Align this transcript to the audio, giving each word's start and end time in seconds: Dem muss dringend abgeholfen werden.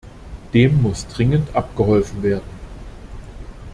Dem 0.51 0.81
muss 0.81 1.05
dringend 1.05 1.55
abgeholfen 1.55 2.23
werden. 2.23 2.49